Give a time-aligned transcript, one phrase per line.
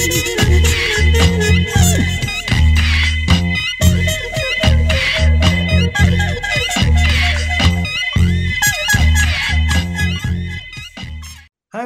[0.00, 0.06] Hi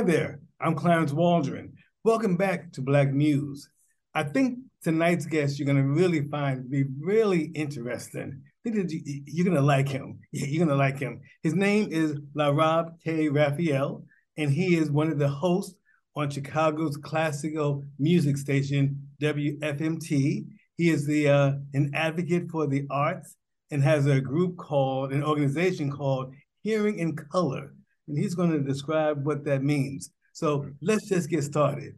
[0.03, 1.73] there, I'm Clarence Waldron.
[2.05, 3.69] Welcome back to Black Muse.
[4.15, 8.43] I think tonight's guest you're going to really find be really interesting.
[8.65, 10.21] I think that you, are going to like him.
[10.31, 11.21] You're going to like him.
[11.43, 13.29] His name is LaRob K.
[13.29, 14.05] Rafael,
[14.37, 15.75] and he is one of the hosts
[16.17, 20.47] on Chicago's classical music station, WFMT.
[20.77, 23.37] He is the uh, an advocate for the arts
[23.71, 26.33] and has a group called, an organization called
[26.63, 27.75] Hearing in Color.
[28.09, 30.11] And he's going to describe what that means.
[30.33, 31.95] So let's just get started.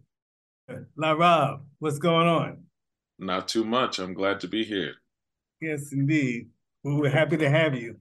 [0.99, 2.65] LaRob, what's going on?
[3.19, 3.99] Not too much.
[3.99, 4.95] I'm glad to be here.
[5.61, 6.49] Yes, indeed.
[6.83, 7.97] Well, we're happy to have you.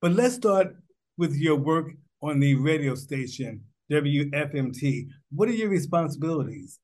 [0.00, 0.74] But let's start
[1.16, 5.08] with your work on the radio station, WFMT.
[5.30, 6.78] What are your responsibilities?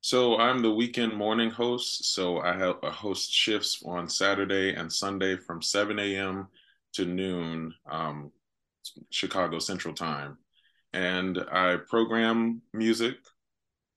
[0.00, 2.12] So I'm the weekend morning host.
[2.12, 6.48] So I have host shifts on Saturday and Sunday from 7 a.m.
[6.94, 8.32] to noon, um,
[9.10, 10.38] Chicago Central Time.
[10.92, 13.14] And I program music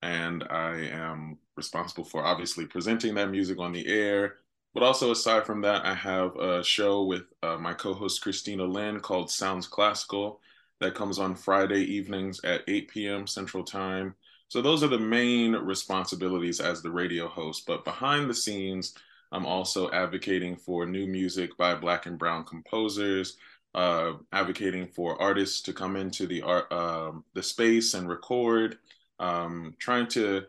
[0.02, 4.36] and I am responsible for obviously presenting that music on the air.
[4.76, 8.66] But also, aside from that, I have a show with uh, my co host Christina
[8.66, 10.40] Lynn called Sounds Classical
[10.80, 13.28] that comes on Friday evenings at 8 p.m.
[13.28, 14.16] Central Time.
[14.48, 17.66] So, those are the main responsibilities as the radio host.
[17.66, 18.94] But behind the scenes,
[19.32, 23.38] I'm also advocating for new music by Black and Brown composers,
[23.74, 28.78] uh, advocating for artists to come into the art, um, the space and record
[29.20, 30.44] um, trying to,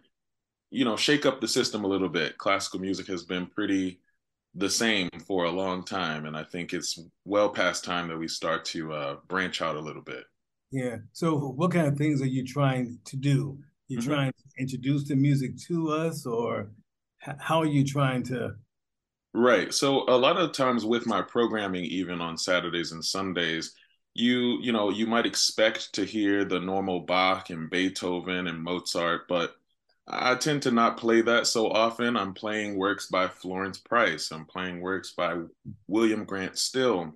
[0.70, 2.38] you know, shake up the system a little bit.
[2.38, 4.00] Classical music has been pretty
[4.56, 8.26] the same for a long time, and I think it's well past time that we
[8.26, 10.24] start to uh, branch out a little bit.
[10.70, 10.96] Yeah.
[11.12, 13.58] So, what kind of things are you trying to do?
[13.88, 14.08] You mm-hmm.
[14.08, 16.70] trying to introduce the music to us, or
[17.20, 18.54] how are you trying to?
[19.34, 19.72] Right.
[19.72, 23.74] So, a lot of times with my programming, even on Saturdays and Sundays,
[24.14, 29.28] you you know you might expect to hear the normal Bach and Beethoven and Mozart,
[29.28, 29.54] but
[30.08, 32.16] I tend to not play that so often.
[32.16, 34.30] I'm playing works by Florence Price.
[34.30, 35.36] I'm playing works by
[35.88, 37.14] William Grant Still.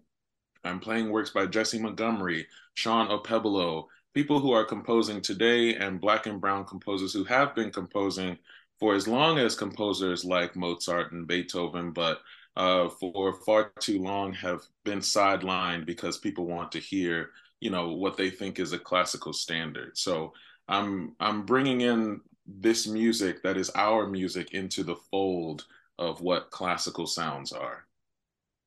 [0.64, 6.26] I'm playing works by Jessie Montgomery, Shawn Okpebholo, people who are composing today and black
[6.26, 8.36] and brown composers who have been composing
[8.80, 12.20] for as long as composers like Mozart and Beethoven, but
[12.56, 17.30] uh, for far too long have been sidelined because people want to hear,
[17.60, 19.96] you know, what they think is a classical standard.
[19.96, 20.32] So
[20.66, 22.20] I'm I'm bringing in
[22.58, 25.66] this music that is our music into the fold
[25.98, 27.86] of what classical sounds are.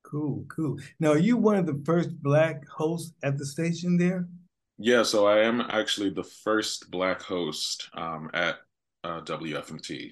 [0.03, 0.77] Cool, cool.
[0.99, 4.27] Now, are you one of the first Black hosts at the station there?
[4.77, 8.57] Yeah, so I am actually the first Black host um, at
[9.03, 10.11] uh, WFMT.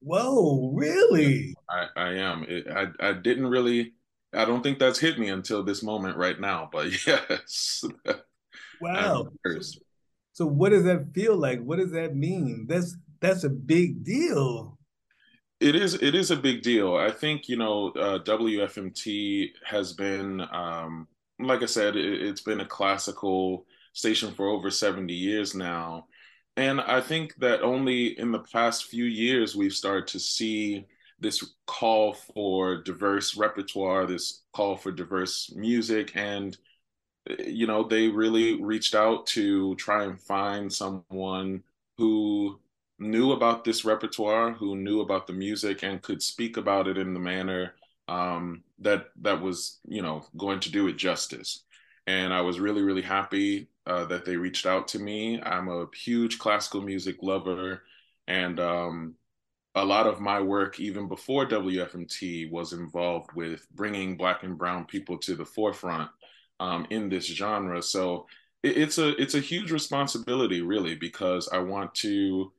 [0.00, 1.54] Whoa, really?
[1.68, 2.44] I, I am.
[2.48, 3.94] It, I, I didn't really,
[4.32, 7.84] I don't think that's hit me until this moment right now, but yes.
[8.80, 9.28] wow.
[10.36, 11.64] So what does that feel like?
[11.64, 12.66] What does that mean?
[12.68, 14.78] That's that's a big deal.
[15.60, 15.94] It is.
[15.94, 16.94] It is a big deal.
[16.94, 21.08] I think you know uh, WFMT has been, um,
[21.40, 23.64] like I said, it, it's been a classical
[23.94, 26.04] station for over seventy years now,
[26.58, 30.84] and I think that only in the past few years we've started to see
[31.18, 36.12] this call for diverse repertoire, this call for diverse music.
[36.14, 36.58] And,
[37.46, 41.62] you know, they really reached out to try and find someone
[41.98, 42.58] who
[42.98, 47.14] knew about this repertoire, who knew about the music and could speak about it in
[47.14, 47.74] the manner
[48.08, 51.64] um, that that was, you know, going to do it justice.
[52.06, 55.40] And I was really, really happy uh, that they reached out to me.
[55.42, 57.82] I'm a huge classical music lover,
[58.28, 59.14] and um,
[59.74, 64.84] a lot of my work, even before WFMT, was involved with bringing Black and Brown
[64.84, 66.10] people to the forefront
[66.60, 67.82] um, in this genre.
[67.82, 68.26] So
[68.62, 72.52] it, it's a it's a huge responsibility, really, because I want to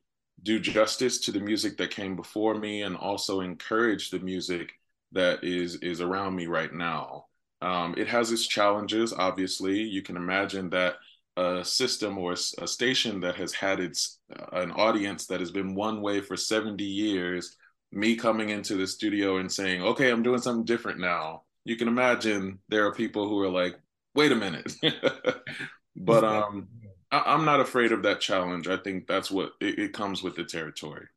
[0.43, 4.73] do justice to the music that came before me, and also encourage the music
[5.11, 7.25] that is is around me right now.
[7.61, 9.79] Um, it has its challenges, obviously.
[9.79, 10.95] You can imagine that
[11.37, 15.75] a system or a station that has had its uh, an audience that has been
[15.75, 17.55] one way for 70 years
[17.91, 21.87] me coming into the studio and saying okay i'm doing something different now you can
[21.87, 23.75] imagine there are people who are like
[24.17, 24.75] wait a minute.
[25.99, 26.67] But um
[27.11, 28.67] I, am not afraid of that challenge.
[28.67, 31.07] I think that's what it, it comes with the territory.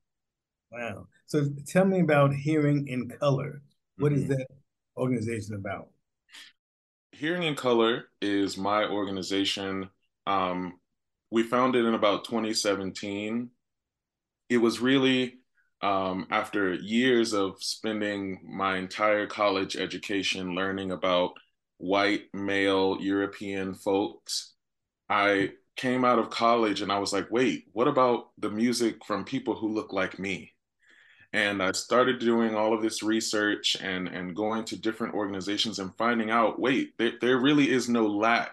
[0.72, 1.06] Wow.
[1.26, 3.60] So tell me about hearing in color.
[3.98, 4.22] What mm-hmm.
[4.22, 4.46] is that
[4.96, 5.88] organization about?
[7.12, 9.90] Hearing in color is my organization.
[10.26, 10.78] Um,
[11.30, 13.50] we founded in about 2017,
[14.48, 15.40] it was really
[15.82, 21.32] um, after years of spending my entire college education learning about
[21.80, 24.52] white male European folks,
[25.08, 29.24] I came out of college and I was like, wait, what about the music from
[29.24, 30.52] people who look like me?
[31.32, 35.96] And I started doing all of this research and, and going to different organizations and
[35.96, 38.52] finding out, wait, there, there really is no lack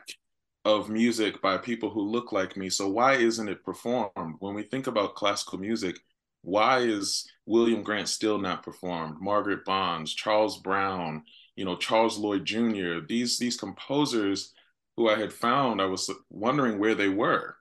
[0.64, 2.70] of music by people who look like me.
[2.70, 4.36] So why isn't it performed?
[4.40, 5.98] When we think about classical music,
[6.44, 9.18] why is William Grant Still not performed?
[9.20, 11.24] Margaret Bonds, Charles Brown,
[11.58, 14.54] you know, Charles Lloyd Jr., these, these composers
[14.96, 17.58] who I had found, I was wondering where they were.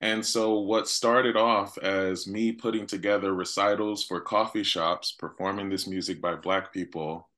[0.00, 5.88] And so, what started off as me putting together recitals for coffee shops, performing this
[5.88, 7.28] music by Black people,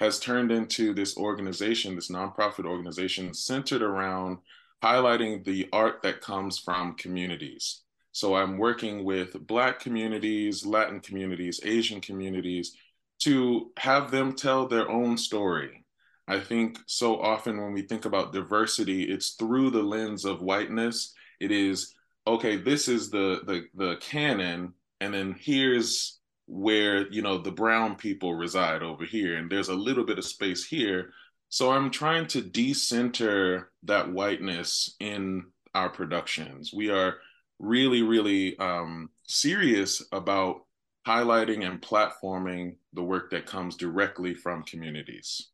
[0.00, 4.38] has turned into this organization, this nonprofit organization centered around
[4.82, 7.82] highlighting the art that comes from communities.
[8.10, 12.74] So, I'm working with Black communities, Latin communities, Asian communities
[13.20, 15.84] to have them tell their own story.
[16.26, 21.14] I think so often when we think about diversity, it's through the lens of whiteness.
[21.40, 21.94] It is
[22.26, 27.96] okay, this is the the the canon, and then here's where you know the brown
[27.96, 31.12] people reside over here, and there's a little bit of space here.
[31.48, 36.72] So I'm trying to decenter that whiteness in our productions.
[36.74, 37.16] We are
[37.58, 40.64] really, really um, serious about
[41.08, 45.48] highlighting and platforming the work that comes directly from communities.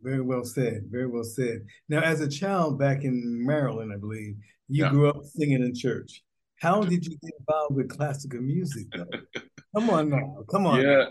[0.00, 0.84] Very well said.
[0.90, 1.66] Very well said.
[1.88, 4.36] Now, as a child back in Maryland, I believe,
[4.68, 4.90] you yeah.
[4.90, 6.22] grew up singing in church.
[6.60, 8.86] How did you get involved with classical music?
[8.94, 9.06] Though?
[9.76, 10.80] Come on now, come on.
[10.80, 11.06] Yeah,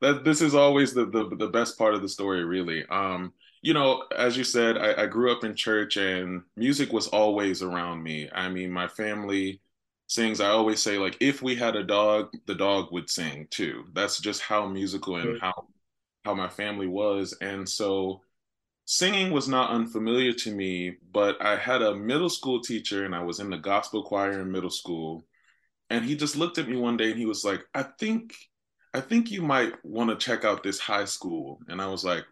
[0.00, 2.86] that this is always the, the the best part of the story, really.
[2.86, 7.08] Um, you know, as you said, I, I grew up in church, and music was
[7.08, 8.30] always around me.
[8.32, 9.60] I mean, my family
[10.06, 10.40] sings.
[10.40, 13.84] I always say, like, if we had a dog, the dog would sing too.
[13.92, 15.68] That's just how musical and how
[16.24, 18.22] how my family was, and so
[18.86, 23.22] singing was not unfamiliar to me, but I had a middle school teacher and I
[23.22, 25.24] was in the gospel choir in middle school.
[25.90, 28.34] And he just looked at me one day and he was like, I think,
[28.92, 31.60] I think you might want to check out this high school.
[31.68, 32.24] And I was like,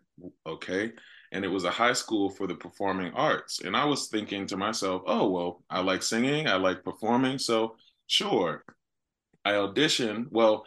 [0.47, 0.93] okay.
[1.32, 3.61] And it was a high school for the performing arts.
[3.61, 7.38] And I was thinking to myself, oh, well, I like singing, I like performing.
[7.38, 7.76] So
[8.06, 8.64] sure.
[9.44, 10.26] I auditioned.
[10.31, 10.64] Well,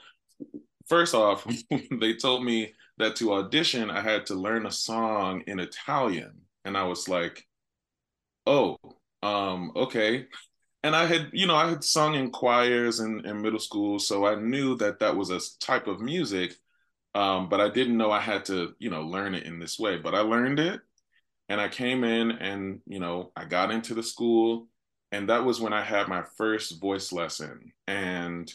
[0.87, 1.47] first off,
[1.99, 6.41] they told me that to audition, I had to learn a song in Italian.
[6.65, 7.45] And I was like,
[8.47, 8.77] oh,
[9.21, 10.25] um, okay.
[10.83, 13.99] And I had, you know, I had sung in choirs in, in middle school.
[13.99, 16.55] So I knew that that was a type of music.
[17.15, 19.97] Um, but I didn't know I had to, you know, learn it in this way.
[19.97, 20.81] But I learned it
[21.47, 24.67] and I came in and, you know, I got into the school.
[25.13, 27.71] And that was when I had my first voice lesson.
[27.87, 28.53] And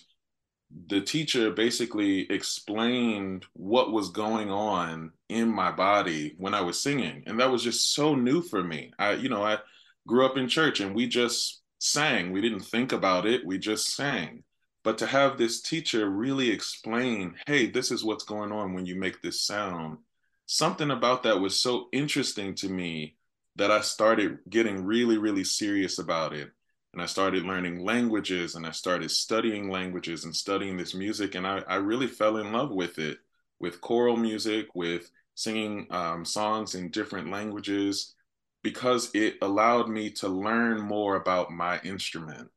[0.89, 7.23] the teacher basically explained what was going on in my body when I was singing.
[7.27, 8.93] And that was just so new for me.
[8.99, 9.59] I, you know, I
[10.07, 12.31] grew up in church and we just sang.
[12.31, 14.45] We didn't think about it, we just sang.
[14.83, 18.97] But to have this teacher really explain, hey, this is what's going on when you
[18.97, 19.99] make this sound,
[20.47, 23.17] something about that was so interesting to me
[23.57, 26.51] that I started getting really, really serious about it
[26.93, 31.35] and I started learning languages and I started studying languages and studying this music.
[31.37, 33.19] And I, I really fell in love with it,
[33.61, 38.15] with choral music, with singing um, songs in different languages,
[38.63, 42.51] because it allowed me to learn more about my instrument.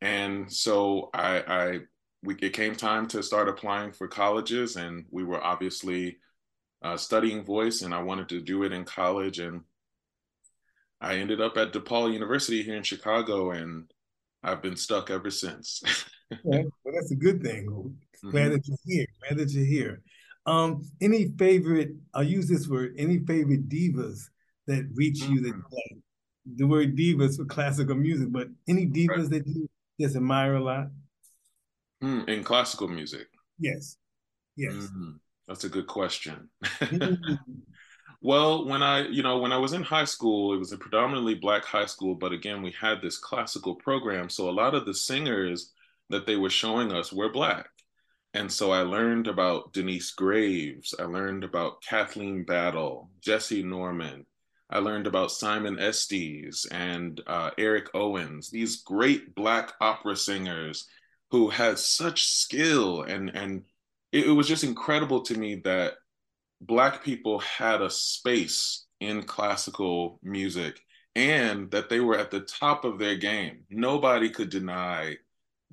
[0.00, 1.78] And so I, I
[2.22, 6.18] we, it came time to start applying for colleges, and we were obviously
[6.82, 9.38] uh, studying voice, and I wanted to do it in college.
[9.38, 9.62] And
[11.00, 13.90] I ended up at DePaul University here in Chicago, and
[14.42, 15.82] I've been stuck ever since.
[16.44, 17.96] well, that's a good thing.
[18.22, 18.52] Glad mm-hmm.
[18.52, 19.06] that you're here.
[19.20, 20.02] Glad that you're here.
[20.46, 21.90] Um, any favorite?
[22.14, 22.94] I'll use this word.
[22.98, 24.28] Any favorite divas
[24.66, 25.32] that reach mm-hmm.
[25.34, 26.02] you that like,
[26.54, 29.30] the word divas for classical music, but any divas right.
[29.30, 29.68] that you
[30.00, 30.86] just admire a lot?
[32.02, 33.26] Mm, in classical music.
[33.58, 33.96] Yes.
[34.56, 34.74] Yes.
[34.74, 35.10] Mm-hmm.
[35.48, 36.48] That's a good question.
[36.64, 37.34] Mm-hmm.
[38.22, 41.34] Well, when I, you know, when I was in high school, it was a predominantly
[41.34, 44.30] black high school, but again, we had this classical program.
[44.30, 45.72] So a lot of the singers
[46.10, 47.68] that they were showing us were black.
[48.34, 50.94] And so I learned about Denyce Graves.
[50.98, 54.26] I learned about Kathleen Battle, Jessye Norman.
[54.68, 60.88] I learned about Simon Estes and uh, Eric Owens, these great black opera singers
[61.30, 63.02] who had such skill.
[63.02, 63.62] And, and
[64.12, 65.94] it, it was just incredible to me that
[66.60, 70.80] black people had a space in classical music
[71.14, 73.64] and that they were at the top of their game.
[73.70, 75.16] Nobody could deny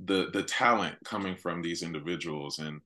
[0.03, 2.81] the the talent coming from these individuals and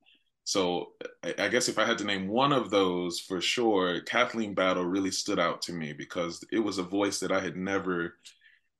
[0.47, 0.93] so
[1.37, 5.11] I guess if I had to name one of those for sure, Kathleen Battle really
[5.11, 8.13] stood out to me because it was a voice that I had never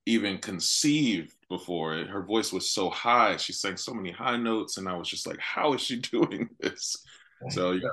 [0.05, 1.93] even conceived before.
[2.05, 3.35] Her voice was so high.
[3.35, 6.47] She sang so many high notes, and I was just like, how is she doing
[6.61, 7.03] this?
[7.49, 7.89] So yeah.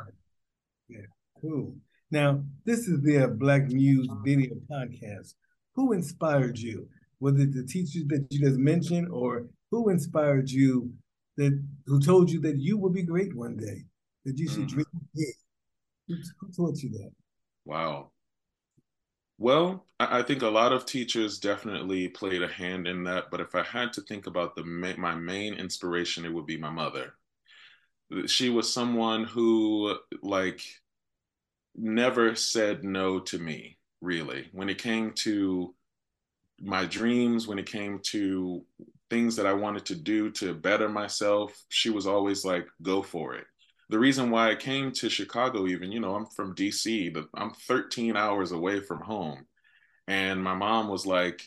[0.86, 1.06] Yeah,
[1.42, 1.74] cool.
[2.12, 5.34] Now, this is the uh, Black Muse video podcast.
[5.74, 6.88] Who inspired you?
[7.18, 10.92] Was it the teachers that you just mentioned, or who inspired you
[11.36, 13.84] that who told you that you will be great one day,
[14.24, 14.68] that you should mm.
[14.68, 15.34] dream big?
[16.08, 17.10] Who, who taught you that?
[17.64, 18.10] Wow.
[19.38, 23.30] Well, I think a lot of teachers definitely played a hand in that.
[23.30, 26.70] But if I had to think about the my main inspiration, it would be my
[26.70, 27.14] mother.
[28.26, 30.62] She was someone who like
[31.74, 33.78] never said no to me.
[34.00, 35.74] Really, when it came to
[36.60, 38.64] my dreams, when it came to
[39.10, 43.34] things that I wanted to do to better myself, she was always like, go for
[43.34, 43.46] it.
[43.90, 47.50] The reason why I came to Chicago, even, you know, I'm from DC, but I'm
[47.68, 49.46] 13 hours away from home.
[50.08, 51.42] And my mom was like,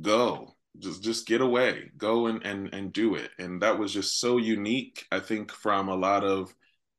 [0.00, 3.30] go, just just get away, go and and and do it.
[3.38, 6.54] And that was just so unique, I think, from a lot of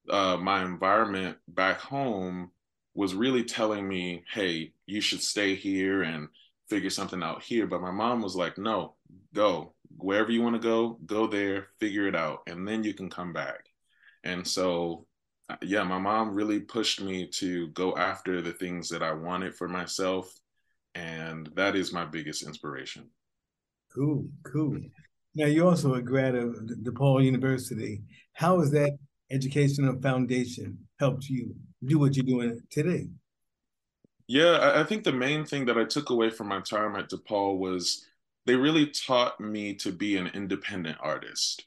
[0.09, 2.51] uh, my environment back home
[2.93, 6.29] was really telling me, hey, you should stay here and
[6.69, 7.67] figure something out here.
[7.67, 8.95] But my mom was like, no,
[9.33, 13.09] go wherever you want to go, go there, figure it out, and then you can
[13.09, 13.65] come back.
[14.23, 15.05] And so,
[15.49, 19.55] uh, yeah, my mom really pushed me to go after the things that I wanted
[19.55, 20.33] for myself.
[20.95, 23.09] And that is my biggest inspiration.
[23.93, 24.79] Cool, cool.
[25.35, 28.01] Now, you're also a grad of DePaul University.
[28.33, 28.97] How has that
[29.29, 31.53] educational foundation helped you
[31.83, 33.07] do what you're doing today?
[34.27, 37.59] Yeah, I think the main thing that I took away from my time at DePaul
[37.59, 38.05] was
[38.45, 41.65] they really taught me to be an independent artist.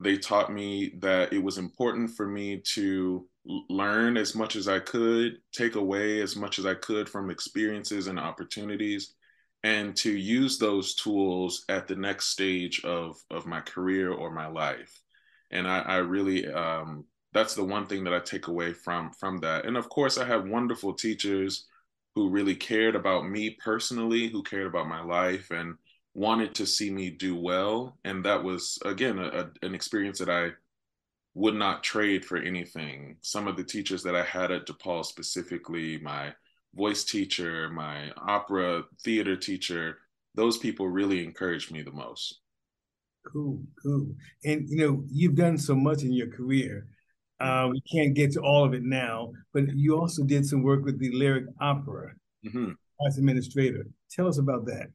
[0.00, 3.28] They taught me that it was important for me to
[3.68, 8.08] learn as much as I could, take away as much as I could from experiences
[8.08, 9.14] and opportunities,
[9.62, 14.48] and to use those tools at the next stage of, of my career or my
[14.48, 15.00] life.
[15.52, 19.38] And I, I really, um, that's the one thing that I take away from from
[19.38, 19.66] that.
[19.66, 21.68] And of course, I have wonderful teachers
[22.14, 25.76] who really cared about me personally, who cared about my life, and
[26.14, 27.96] wanted to see me do well.
[28.04, 30.50] And that was, again, a, a, an experience that I
[31.34, 33.16] would not trade for anything.
[33.22, 36.34] Some of the teachers that I had at DePaul, specifically my
[36.74, 39.98] voice teacher, my opera theater teacher,
[40.34, 42.40] those people really encouraged me the most.
[43.24, 44.08] Cool, cool.
[44.44, 46.86] And you know, you've done so much in your career.
[47.42, 50.84] Uh, we can't get to all of it now, but you also did some work
[50.84, 52.12] with the Lyric Opera
[52.46, 52.72] mm-hmm.
[53.06, 53.86] as administrator.
[54.10, 54.88] Tell us about that.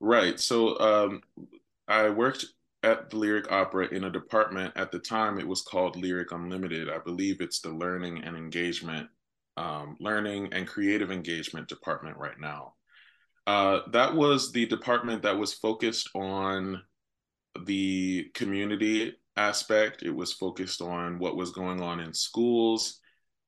[0.00, 0.38] Right.
[0.38, 1.22] So um,
[1.88, 2.46] I worked
[2.84, 6.88] at the Lyric Opera in a department at the time it was called Lyric Unlimited.
[6.88, 9.08] I believe it's the learning and engagement,
[9.56, 12.74] um, learning and creative engagement department right now.
[13.46, 16.80] Uh, that was the department that was focused on
[17.64, 20.02] the community aspect.
[20.02, 23.00] It was focused on what was going on in schools,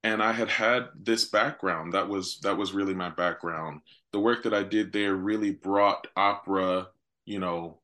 [0.02, 1.94] and I had had this background.
[1.94, 3.80] That was that was really my background
[4.14, 6.86] the work that I did there really brought opera,
[7.24, 7.80] you know,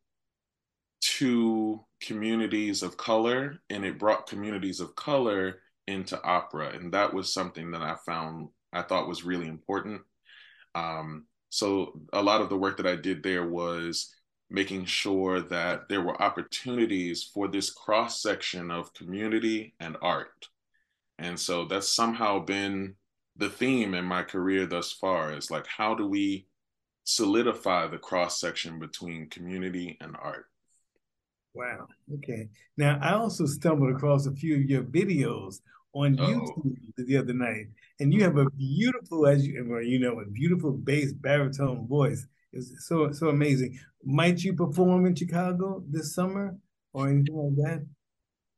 [1.01, 6.69] to communities of color and it brought communities of color into opera.
[6.69, 10.03] And that was something that I found I thought was really important.
[10.77, 14.15] Um, so a lot of the work that I did there was
[14.51, 20.49] making sure that there were opportunities for this cross section of community and art.
[21.19, 22.97] And so that's somehow been
[23.41, 26.47] the theme in my career thus far is like how do we
[27.05, 30.45] solidify the cross section between community and art
[31.55, 35.61] wow okay now i also stumbled across a few of your videos
[35.95, 36.27] on oh.
[36.27, 37.67] youtube the other night
[37.99, 42.27] and you have a beautiful as you well, you know a beautiful bass baritone voice
[42.53, 46.57] it's so so amazing might you perform in chicago this summer
[46.93, 47.87] or anything like that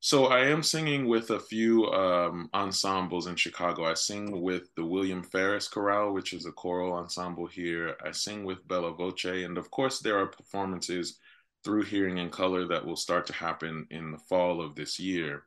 [0.04, 3.84] so I am singing with a few um, ensembles in Chicago.
[3.84, 7.96] I sing with the William Ferris Chorale, which is a choral ensemble here.
[8.04, 11.20] I sing with Bella Voce, and of course there are performances
[11.62, 15.44] through Hearing in Color that will start to happen in the fall of this year.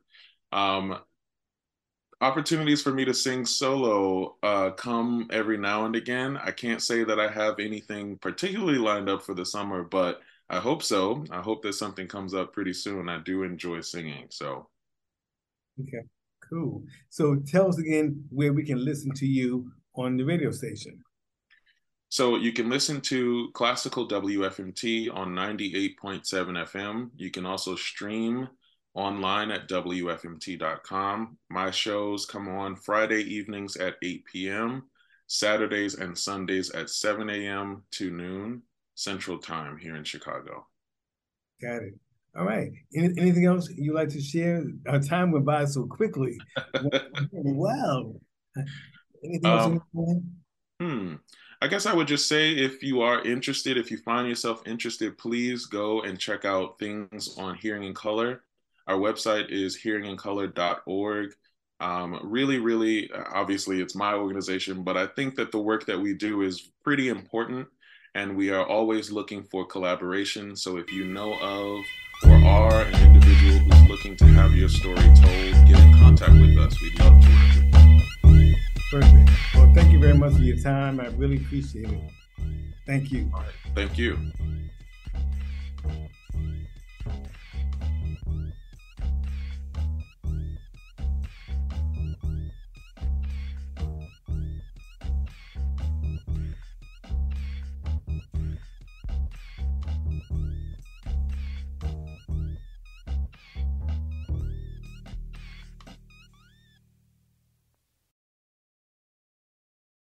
[0.52, 1.00] Um,
[2.20, 6.36] opportunities for me to sing solo uh, come every now and again.
[6.36, 10.58] I can't say that I have anything particularly lined up for the summer, but I
[10.58, 11.24] hope so.
[11.30, 13.08] I hope that something comes up pretty soon.
[13.08, 14.26] I do enjoy singing.
[14.30, 14.68] So,
[15.80, 16.06] okay,
[16.48, 16.84] cool.
[17.10, 21.02] So, tell us again where we can listen to you on the radio station.
[22.08, 27.10] So you can listen to classical WFMT on 98.7 FM.
[27.16, 28.48] You can also stream
[28.96, 31.36] online at WFMT.com.
[31.50, 34.84] My shows come on Friday evenings at 8 p.m.,
[35.28, 37.82] Saturdays and Sundays at 7 a.m.
[37.92, 38.62] to noon
[38.94, 40.66] Central Time here in Chicago.
[41.60, 41.94] Got it.
[42.36, 42.70] All right.
[42.94, 44.64] Any, anything else you'd like to share?
[44.88, 46.38] Our time went by so quickly.
[47.32, 48.14] wow.
[49.24, 50.18] Anything um, else?
[50.80, 51.14] Hmm.
[51.62, 55.16] I guess I would just say if you are interested, if you find yourself interested,
[55.16, 58.42] please go and check out things on Hearing in Color.
[58.86, 61.34] Our website is hearingincolor.org.
[61.78, 66.14] Um, really, really, obviously, it's my organization, but I think that the work that we
[66.14, 67.68] do is pretty important
[68.16, 70.56] and we are always looking for collaboration.
[70.56, 71.84] So if you know of
[72.24, 76.56] or are an individual who's looking to have your story told, get in contact with
[76.56, 76.80] us.
[76.80, 78.54] We'd love to work with you.
[78.90, 79.30] Perfect.
[79.54, 80.98] Well, thank you very much for your time.
[80.98, 82.10] I really appreciate it.
[82.86, 83.30] Thank you.
[83.74, 84.32] Thank you.